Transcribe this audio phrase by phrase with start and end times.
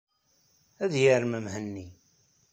[0.83, 1.87] Ad yarem Mhenni.